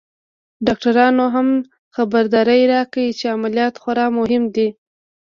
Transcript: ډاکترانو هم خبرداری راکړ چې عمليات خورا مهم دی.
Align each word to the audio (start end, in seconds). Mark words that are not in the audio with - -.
ډاکترانو 0.65 1.25
هم 1.35 1.47
خبرداری 1.95 2.61
راکړ 2.73 3.05
چې 3.19 3.25
عمليات 3.35 3.75
خورا 3.81 4.05
مهم 4.19 4.43
دی. 4.55 4.67